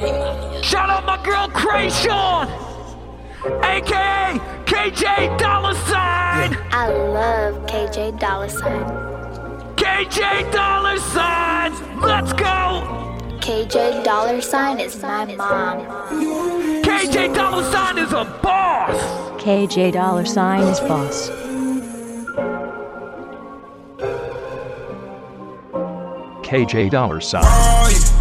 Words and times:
Shout 0.00 0.90
out 0.90 1.04
my 1.06 1.20
girl 1.24 1.48
Kreayshawn, 1.48 2.46
aka 3.64 4.38
KJ 4.64 5.36
Dollar 5.38 5.74
Sign. 5.74 6.56
I 6.70 6.88
love 6.88 7.66
KJ 7.66 8.20
Dollar 8.20 8.48
Sign. 8.48 8.84
KJ 9.74 10.52
Dollar 10.52 10.98
Sign. 10.98 11.72
Let's 12.00 12.32
go. 12.32 13.18
KJ 13.40 14.04
Dollar 14.04 14.40
Sign 14.40 14.78
is 14.78 15.02
my 15.02 15.24
mom. 15.34 15.84
KJ 16.84 17.34
Dollar 17.34 17.64
Sign 17.64 17.98
is 17.98 18.12
a 18.12 18.24
boss. 18.40 19.18
KJ 19.42 19.92
dollar 19.92 20.26
sign 20.26 20.62
is 20.62 20.78
boss. 20.80 21.30
KJ 26.42 26.90
dollar 26.90 27.20
sign. 27.20 28.17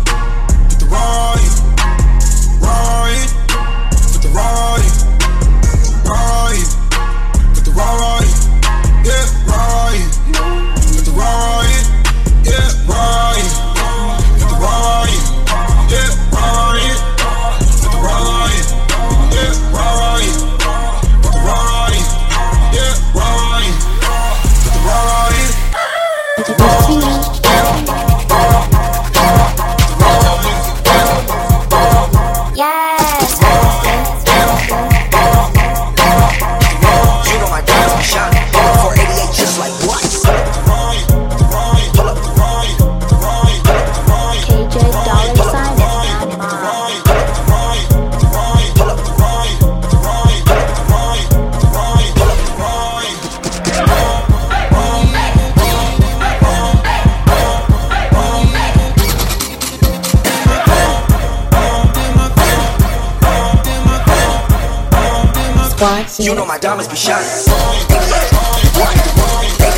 You 65.77 66.33
know 66.33 66.43
my 66.43 66.57
diamonds 66.57 66.87
be 66.87 66.95
shining. 66.95 67.29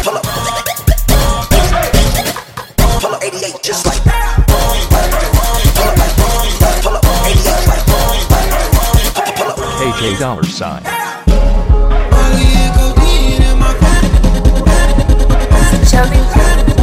Pull 0.01 0.15
up. 0.15 0.23
Pull 3.01 3.15
up 3.15 3.21
88 3.21 3.61
just 3.61 3.85
like 3.85 4.01
that. 4.05 4.45
Pull 6.81 6.95
up 6.95 7.03
88 7.25 7.67
like 7.67 7.85
Pull 9.35 9.49
up. 9.49 9.57
KJ 9.75 10.19
dollar 10.19 10.43
sign. 10.45 10.83
Chubby. 15.89 16.78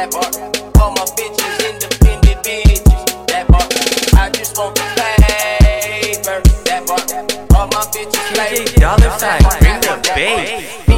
That 0.00 0.12
part. 0.12 0.34
All 0.80 0.92
my 0.92 1.04
bitches 1.12 1.60
independent 1.68 2.42
bitches. 2.42 3.26
That 3.26 3.46
part. 3.48 3.68
I 4.14 4.30
just 4.30 4.56
want 4.56 4.74
the 4.74 4.80
paper. 4.96 6.40
That 6.64 6.86
part. 6.86 7.12
All 7.54 7.66
my 7.66 7.84
bitches 7.92 8.16
flavor. 8.32 8.80
Dollar 8.80 9.18
sign, 9.18 9.42
bring 9.60 9.80
the 9.82 10.12
bass. 10.14 10.89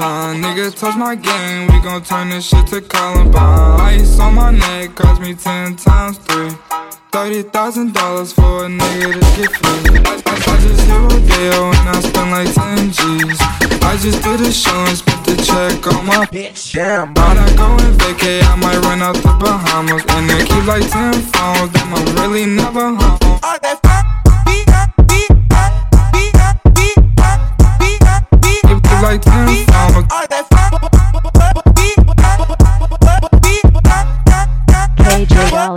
My? 0.00 0.34
Nigga, 0.34 0.74
touch 0.74 0.96
my 0.96 1.14
game, 1.14 1.68
we 1.68 1.78
gon' 1.80 2.02
turn 2.02 2.30
this 2.30 2.48
shit 2.48 2.66
to 2.68 2.80
Columbine. 2.80 3.80
Ice 3.80 4.18
on 4.18 4.34
my 4.34 4.50
neck 4.50 4.94
cost 4.96 5.20
me 5.20 5.34
ten 5.34 5.76
times 5.76 6.16
three. 6.18 6.50
Thirty 7.12 7.42
thousand 7.42 7.92
dollars 7.92 8.32
for 8.32 8.64
a 8.64 8.68
nigga 8.68 9.12
to 9.12 9.20
get 9.36 9.50
free. 9.60 9.98
I, 10.00 10.22
I, 10.26 10.34
I 10.52 10.56
just 10.64 10.80
hit 10.88 11.00
Rodeo 11.06 11.70
and 11.76 11.88
I 11.88 12.00
spent 12.00 12.30
like 12.32 12.52
ten 12.54 12.90
G's. 12.90 13.38
I 13.82 13.96
just 14.00 14.22
did 14.24 14.40
a 14.40 14.52
show 14.52 14.80
and 14.88 14.96
spent 14.96 15.22
the 15.26 15.36
check 15.36 15.86
on 15.92 16.06
my 16.06 16.24
bitch. 16.26 16.74
Damn, 16.74 17.12
but 17.12 17.36
I 17.36 17.46
go 17.56 17.68
and 17.84 17.94
vacay, 18.00 18.42
I 18.42 18.54
might 18.56 18.80
run 18.86 19.02
out 19.02 19.16
the 19.16 19.32
Bahamas. 19.38 20.04
And 20.08 20.30
they 20.30 20.44
keep 20.46 20.64
like 20.66 20.88
ten 20.90 21.12
phones, 21.12 21.72
damn, 21.72 21.94
I'm 21.94 22.06
really 22.16 22.46
never 22.46 22.88
home. 22.94 23.40
All 23.42 23.58
that 23.60 23.80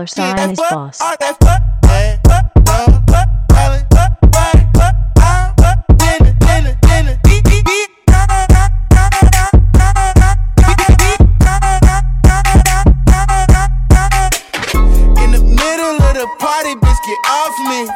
Goddamn. 0.06 0.50
In 15.24 15.32
the 15.32 15.40
middle 15.40 15.96
of 16.02 16.14
the 16.20 16.28
party, 16.40 16.76
biscuit 16.76 17.20
off 17.28 17.56
me. 17.70 17.88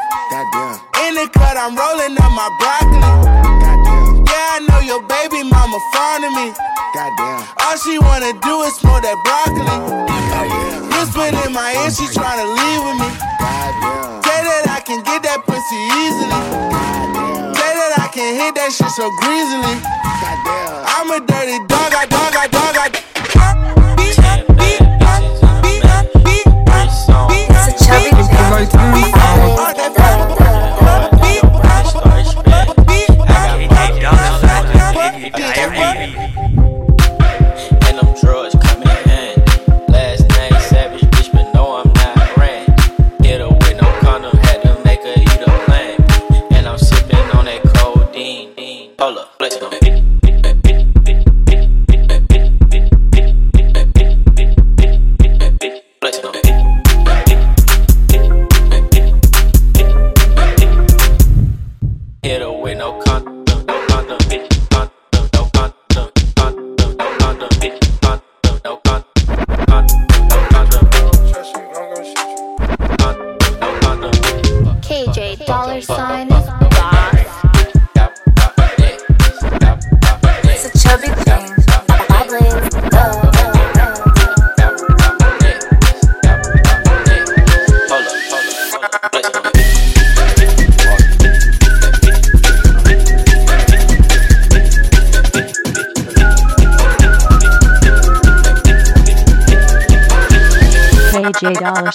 In 1.07 1.15
the 1.15 1.29
cut, 1.33 1.57
I'm 1.57 1.75
rolling 1.75 2.15
up 2.19 2.31
my 2.31 2.47
broccoli. 2.59 3.01
Goddamn. 3.01 4.23
Yeah, 4.25 4.55
I 4.55 4.65
know 4.69 4.79
your 4.79 5.01
baby 5.07 5.43
mama 5.43 5.79
fond 5.93 6.23
of 6.23 6.31
me. 6.33 6.53
Goddamn. 6.93 7.43
All 7.61 7.77
she 7.77 7.99
wanna 7.99 8.33
do 8.41 8.61
is 8.63 8.75
smoke 8.75 9.01
that 9.03 9.17
broccoli. 9.25 10.16
Goddamn. 11.57 11.57
Whispered 11.57 11.63
in 11.63 11.63
my 11.63 11.74
ear, 11.74 11.89
she 11.89 12.06
tryna 12.13 12.45
leave 12.54 12.81
with 12.86 12.98
me. 13.01 13.09
Say 14.21 14.39
that 14.45 14.65
I 14.69 14.80
can 14.86 15.01
get 15.04 15.24
that 15.24 15.42
pussy 15.45 15.80
easily. 16.06 16.42
Say 17.57 17.71
that 17.74 17.98
I 17.98 18.07
can 18.13 18.36
hit 18.38 18.56
that 18.56 18.71
shit 18.71 18.89
so 18.94 19.09
greasily. 19.18 19.81
I'm 20.86 21.09
a 21.09 21.19
dirty 21.19 21.57
dog, 21.68 21.94
I 21.94 22.06
dog, 22.06 22.36
I 22.36 22.48
dog, 22.48 22.77
I. 22.77 22.89
It's 27.50 27.68
a 27.68 27.86
chubby 27.86 28.12
Keep 28.12 29.76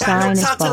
sign 0.05 0.33
is 0.33 0.45
false. 0.45 0.72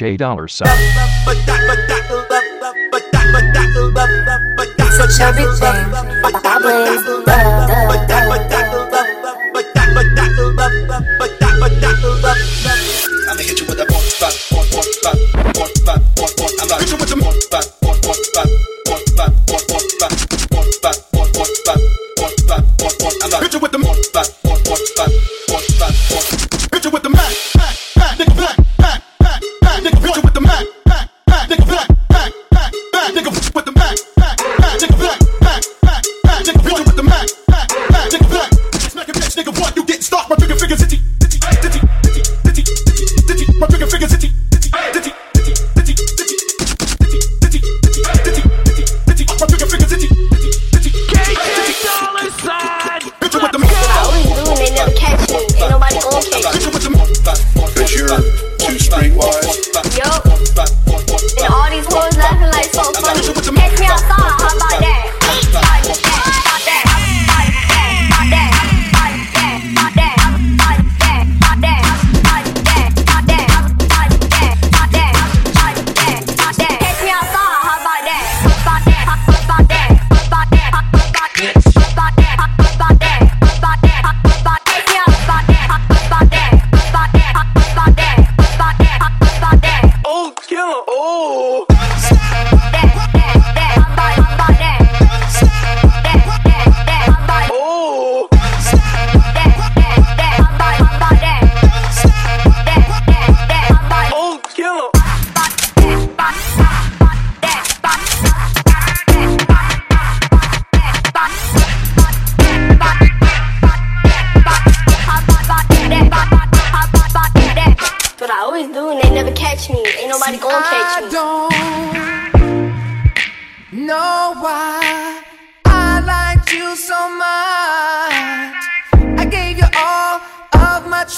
J 0.00 0.16
dollar 0.16 0.48
sign. 0.48 0.66
Everything. 5.20 7.19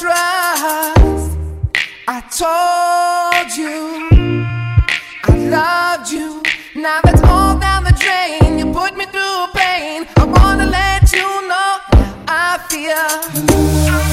trust. 0.02 1.38
I 2.08 2.18
told 2.42 3.48
you 3.54 4.02
I 5.30 5.34
loved 5.46 6.10
you. 6.10 6.42
Now 6.74 6.98
that's 7.04 7.22
all 7.22 7.54
down 7.56 7.84
the 7.84 7.94
drain. 8.02 8.58
You 8.58 8.66
put 8.74 8.96
me 8.96 9.06
through 9.06 9.46
pain. 9.54 10.02
I 10.18 10.24
wanna 10.26 10.66
let 10.66 11.06
you 11.14 11.28
know 11.46 11.70
how 12.26 12.58
I 12.58 12.58
feel. 12.66 13.06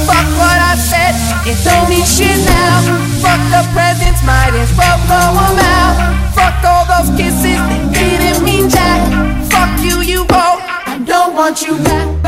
Fuck 0.05 0.29
what 0.37 0.59
I 0.71 0.77
said, 0.77 1.17
it 1.49 1.57
don't 1.65 1.89
mean 1.89 2.05
shit 2.05 2.37
now. 2.45 2.85
Fuck 3.25 3.41
the 3.49 3.65
presents, 3.73 4.21
might 4.29 4.53
as 4.61 4.69
well 4.77 4.97
blow 5.09 5.29
them 5.41 5.57
out. 5.73 5.95
Fuck 6.37 6.61
all 6.69 6.85
those 6.85 7.09
kisses, 7.17 7.57
they 7.89 8.13
didn't 8.21 8.45
mean 8.45 8.69
jack. 8.69 9.01
Fuck 9.49 9.73
you, 9.81 10.01
you 10.01 10.21
owe. 10.29 10.61
I 10.85 11.01
don't 11.03 11.33
want 11.33 11.63
you 11.63 11.81
back. 11.81 12.18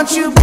want 0.00 0.16
you 0.16 0.39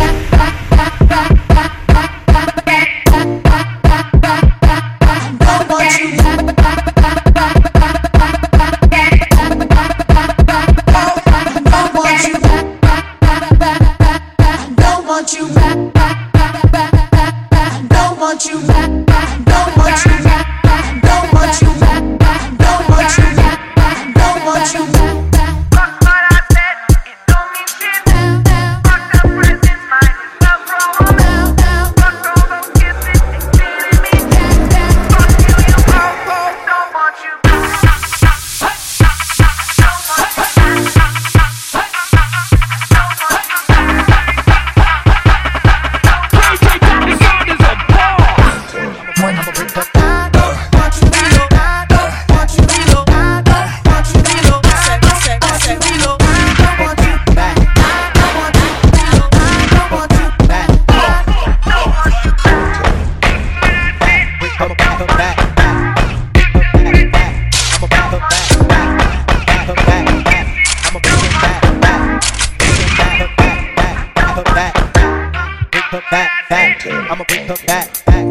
her 77.48 77.56
back, 77.66 78.06
back, 78.06 78.26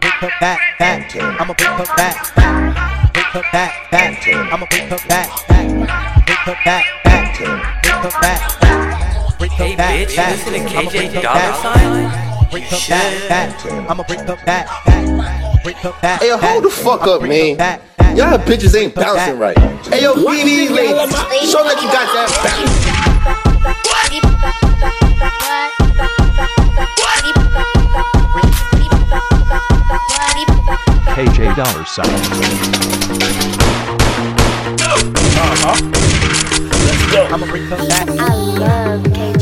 break 0.00 0.14
her 0.14 0.30
back, 0.40 0.58
back. 0.78 1.14
I'ma 1.14 1.52
break 1.52 1.68
her 1.68 1.84
back, 1.96 2.34
back, 2.34 3.12
break 3.12 3.26
her 3.26 3.42
back, 3.52 3.90
back. 3.90 4.26
I'ma 4.26 4.64
break 4.70 4.84
her 4.84 4.96
back, 5.06 5.28
back, 5.48 5.68
break 6.24 6.38
her 6.38 6.56
back, 6.64 6.86
back, 7.04 7.36
break 7.36 7.60
her 8.00 8.08
back, 8.20 8.60
back. 8.60 9.38
Break 9.38 9.52
hey 9.52 9.76
bitch, 9.76 10.16
back. 10.16 10.30
listen 10.32 10.52
to 10.54 10.60
KJ 10.60 11.12
Dollar 11.20 11.52
Sign. 11.60 12.08
Break 12.50 12.64
her 12.64 12.78
break 14.06 14.20
break 15.62 15.76
hold 16.38 16.64
the 16.64 16.70
fuck 16.70 17.02
up, 17.02 17.20
man. 17.20 17.58
Y'all 18.16 18.38
bitches 18.38 18.74
ain't 18.80 18.94
bouncing 18.94 19.38
right. 19.38 19.58
Hey, 19.88 20.04
yo, 20.04 20.14
BD, 20.14 20.70
ladies, 20.70 21.50
show 21.52 21.62
that 21.64 21.82
you 21.82 21.88
got 21.92 22.14
that 22.14 22.30
bounce. 22.42 22.84
KJ 31.14 31.54
Dollar 31.56 31.84
Sign. 31.86 32.06
Uh-huh. 35.36 35.76
Let's 36.86 37.04
go. 37.12 37.20
I'ma 37.30 37.46
bring 37.46 37.64
her 37.64 37.76
back. 37.88 38.08
I 38.08 38.34
love 38.34 39.02
KJ 39.04 39.33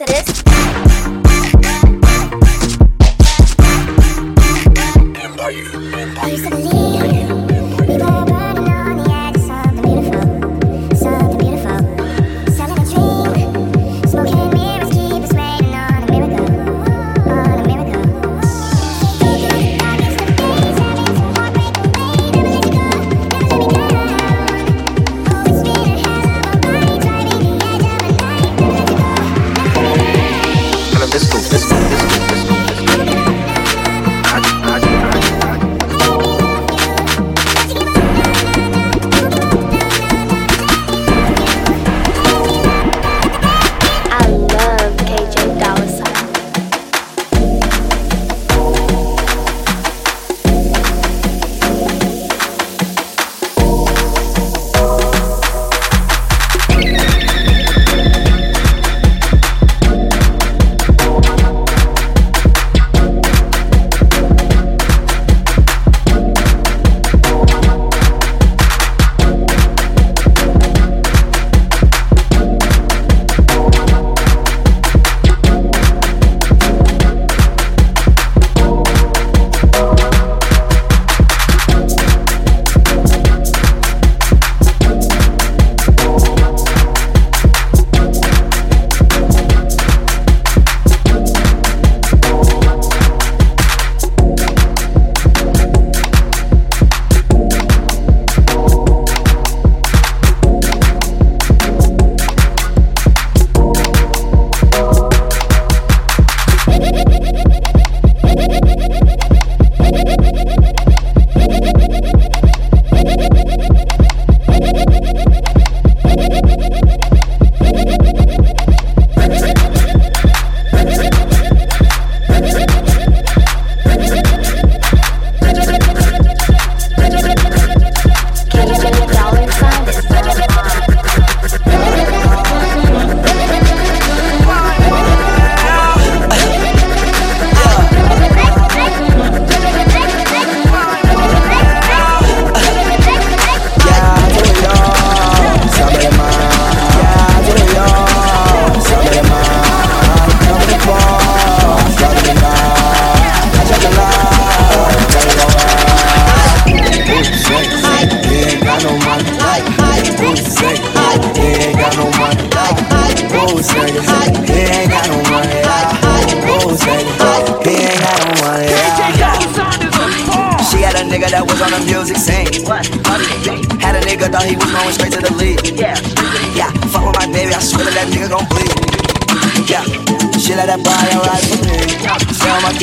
Bounce 0.00 0.49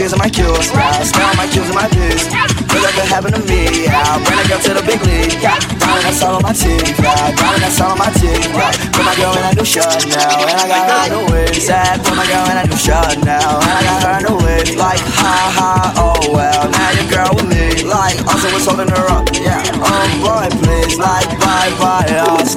P's 0.07 0.13
and 0.13 0.21
my 0.23 0.29
Q's. 0.29 0.71
On 0.71 1.35
my 1.35 1.47
Q's 1.51 1.67
and 1.67 1.75
my 1.75 1.87
P's. 1.91 2.31
Feel 2.71 2.79
like 2.79 2.95
it 2.95 3.11
happened 3.11 3.35
to 3.35 3.43
me. 3.43 3.83
Yeah, 3.83 4.07
I'll 4.07 4.23
bring 4.23 4.39
a 4.39 4.55
to 4.63 4.71
the 4.71 4.83
big 4.87 5.03
league. 5.03 5.35
Yeah, 5.43 5.59
darling, 5.83 6.03
that's 6.07 6.23
all 6.23 6.39
on 6.39 6.43
my 6.43 6.53
teeth. 6.53 6.95
Yeah, 6.95 7.35
darling, 7.35 7.59
that's 7.59 7.81
all 7.81 7.91
on 7.91 7.99
my 7.99 8.07
teeth. 8.15 8.47
Yeah, 8.55 8.71
put 8.95 9.03
my 9.03 9.15
girl 9.19 9.35
in 9.35 9.43
a 9.43 9.51
new 9.51 9.67
shirt 9.67 10.07
now, 10.07 10.47
and 10.47 10.55
I 10.55 10.67
got 10.71 10.87
her 10.87 11.11
in 11.11 11.27
the 11.27 11.33
waist. 11.33 11.67
Yeah, 11.67 11.97
put 11.99 12.15
my 12.15 12.23
girl 12.23 12.47
in 12.47 12.55
a 12.55 12.63
new 12.71 12.79
shirt 12.79 13.19
now, 13.27 13.59
and 13.59 13.67
I 13.67 13.83
got 13.83 13.99
her 13.99 14.15
in 14.15 14.23
the 14.31 14.35
waist. 14.47 14.77
Like, 14.79 15.03
ha 15.11 15.35
ha, 15.51 15.91
oh 15.99 16.31
well, 16.31 16.71
now 16.71 16.89
your 16.95 17.07
girl 17.11 17.31
with 17.35 17.51
me. 17.51 17.83
Like, 17.83 18.15
also 18.23 18.47
was 18.55 18.63
holding 18.63 18.87
her 18.87 19.05
up. 19.11 19.27
Yeah, 19.35 19.59
oh 19.83 20.07
boy, 20.23 20.47
please. 20.63 20.95
Like, 20.95 21.27
bye 21.43 21.71
bye, 21.83 22.07
y'all. 22.07 22.47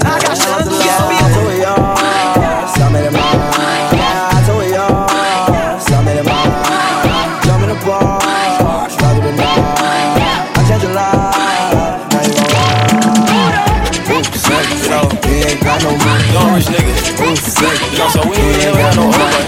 Slave. 16.59 17.78
Yo, 17.95 18.09
so 18.09 18.26
we 18.26 18.35
ain't 18.35 18.59
never 18.59 18.80
had 18.83 18.97
no 18.97 19.07
money. 19.07 19.38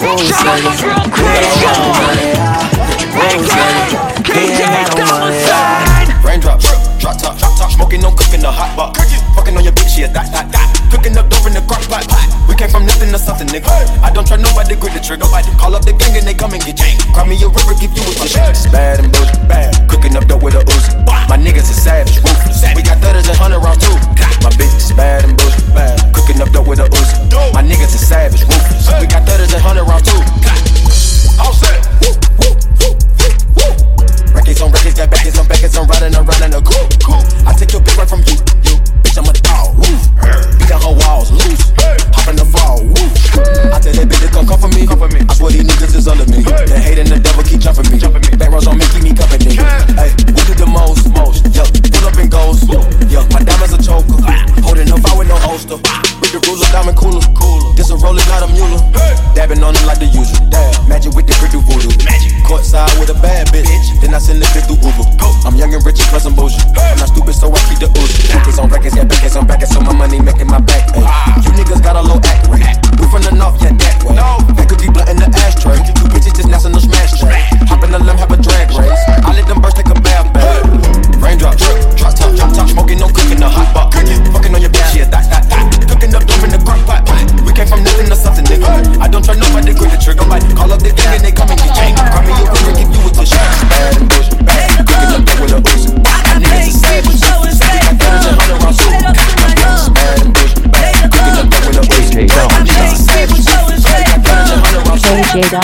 We 0.00 0.08
ain't 0.12 0.34
slave. 0.36 0.64
We 0.68 1.24
ain't 1.32 1.56
got 1.64 1.80
no 1.80 1.88
money. 1.96 2.28
We 3.14 3.22
ain't 3.24 3.46
slave. 3.48 3.96
We 4.28 4.42
ain't 4.44 4.58
got 4.60 4.96
no 4.96 5.04
money. 5.08 6.20
Raindrops, 6.20 6.68
drop 7.00 7.16
top, 7.16 7.38
drop 7.38 7.56
top, 7.56 7.70
smoking, 7.72 8.02
no 8.02 8.12
cooking, 8.12 8.40
the 8.40 8.52
hot 8.52 8.76
pot. 8.76 8.96
Fucking 9.34 9.56
on 9.56 9.64
your 9.64 9.72
bitch, 9.72 9.96
yeah, 9.96 10.12
that, 10.12 10.30
that, 10.32 10.52
that. 10.52 10.68
Cooking 10.92 11.16
up 11.16 11.30
dope 11.30 11.46
in 11.46 11.54
the 11.54 11.62
crock 11.64 11.80
pot. 11.88 12.04
We 12.46 12.54
came 12.54 12.68
from 12.68 12.84
nothing 12.84 13.10
to 13.10 13.18
something, 13.18 13.48
nigga. 13.48 13.70
I 14.04 14.12
don't 14.12 14.26
try 14.26 14.36
nobody, 14.36 14.76
grip 14.76 14.92
the 14.92 15.00
trigger. 15.00 15.24
Nobody 15.24 15.48
call 15.56 15.74
up 15.74 15.84
the 15.84 15.94
gang 15.96 16.14
and 16.18 16.26
they 16.26 16.34
come 16.34 16.52
and 16.52 16.62
get 16.62 16.76
gang. 16.76 16.98
Cry 17.14 17.24
me 17.24 17.40
a 17.40 17.48
river, 17.48 17.72
give 17.80 17.96
you 17.96 18.04
a 18.04 18.12
tissue. 18.12 18.70
Bad 18.70 19.00
and 19.00 19.10
bullshit, 19.10 19.40
bad. 19.48 19.72
Cooking 19.88 20.14
up 20.16 20.28
dope 20.28 20.42
with 20.42 20.54
a 20.54 20.62
Uzi. 20.68 20.92
My 21.28 21.38
niggas 21.40 21.72
is 21.72 21.80
savage, 21.80 22.20
ruthless. 22.20 22.60
We 22.76 22.82
got 22.82 23.00
thudders 23.00 23.26
and 23.26 23.38
hundred 23.38 23.64
rounds 23.64 23.80
too. 23.80 23.96
My 24.44 24.52
bitch 24.60 24.76
is 24.76 24.92
bad 24.92 25.24
and 25.24 25.36
bullshit, 25.36 25.72
bad. 25.74 26.09
Cooking 26.30 26.46
up 26.46 26.52
dope 26.54 26.68
with 26.68 26.78
a 26.78 26.86
Uzi. 26.86 27.52
My 27.52 27.58
niggas 27.58 27.90
is 27.90 28.06
savage, 28.06 28.42
ruthless. 28.46 28.86
We 29.02 29.10
got 29.10 29.26
thudders 29.26 29.50
and 29.50 29.58
hundred 29.58 29.82
rounds 29.82 30.06
too. 30.06 30.22
All 31.42 31.50
set. 31.50 31.82
Records 34.30 34.62
on 34.62 34.70
records, 34.70 34.94
got 34.94 35.10
backers 35.10 35.34
on 35.42 35.48
backers, 35.50 35.74
I'm 35.74 35.90
riding 35.90 36.14
around 36.14 36.42
in 36.46 36.54
a 36.54 36.62
coupe. 36.62 36.86
I 37.42 37.50
take 37.58 37.74
your 37.74 37.82
bitch 37.82 37.98
right 37.98 38.06
from 38.06 38.22
you, 38.30 38.38
you. 38.62 38.78
Bitch, 39.02 39.18
I'm 39.18 39.26
a 39.26 39.34
dog. 39.42 39.74
Woo. 39.74 39.90
Beat 40.54 40.70
down 40.70 40.78
her 40.86 40.94
walls, 41.02 41.34
loose. 41.34 41.74
Hop 42.14 42.30
in 42.30 42.38
the 42.38 42.46
fall, 42.46 42.78
woo. 42.78 43.10
I 43.74 43.82
tell 43.82 43.90
that 43.90 44.06
bitch 44.06 44.22
to 44.22 44.30
come 44.30 44.46
come 44.46 44.60
for 44.62 44.70
me. 44.70 44.86
I 44.86 45.34
swear 45.34 45.50
these 45.50 45.66
niggas 45.66 45.98
is 45.98 46.06
under 46.06 46.30
me. 46.30 46.46
They 46.46 46.78
hating 46.78 47.10
the 47.10 47.18
devil 47.18 47.42
keep 47.42 47.58
jumping 47.58 47.90
me. 47.90 47.98
Back 48.38 48.54
rows 48.54 48.70
on 48.70 48.78
me, 48.78 48.86
keep 48.94 49.02
me 49.02 49.10
company. 49.18 49.58
Hey, 49.98 50.09
hundred 105.30 105.59